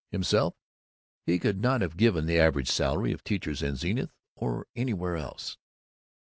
Himself, 0.09 0.55
he 1.27 1.37
could 1.37 1.61
not 1.61 1.81
have 1.81 1.95
given 1.95 2.25
the 2.25 2.39
average 2.39 2.67
salary 2.71 3.11
of 3.11 3.23
teachers 3.23 3.61
in 3.61 3.75
Zenith 3.75 4.15
or 4.35 4.65
anywhere 4.75 5.15
else. 5.15 5.57